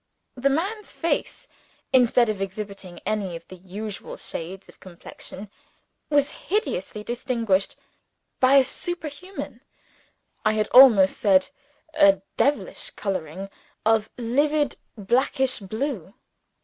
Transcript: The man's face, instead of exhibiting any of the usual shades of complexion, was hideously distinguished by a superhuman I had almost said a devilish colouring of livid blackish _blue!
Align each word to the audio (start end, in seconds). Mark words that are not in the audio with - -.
The 0.33 0.49
man's 0.49 0.91
face, 0.91 1.47
instead 1.93 2.27
of 2.27 2.41
exhibiting 2.41 2.99
any 3.05 3.35
of 3.35 3.47
the 3.49 3.55
usual 3.57 4.17
shades 4.17 4.67
of 4.67 4.79
complexion, 4.79 5.51
was 6.09 6.31
hideously 6.49 7.03
distinguished 7.03 7.75
by 8.39 8.55
a 8.55 8.65
superhuman 8.65 9.61
I 10.43 10.53
had 10.53 10.67
almost 10.69 11.19
said 11.19 11.49
a 11.93 12.23
devilish 12.35 12.89
colouring 12.95 13.51
of 13.85 14.09
livid 14.17 14.77
blackish 14.97 15.59
_blue! 15.59 16.15